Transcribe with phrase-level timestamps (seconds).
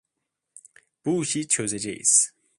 [1.05, 2.33] Bu işi çözeceğiz.